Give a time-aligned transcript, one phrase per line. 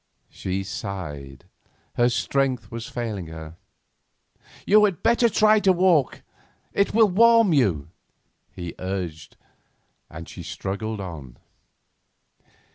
[0.31, 1.45] She sighed;
[1.93, 3.55] her strength was failing her.
[4.65, 6.23] "You had better try to walk,
[6.73, 7.89] it will warm you,"
[8.51, 9.37] he urged,
[10.09, 11.37] and she struggled on.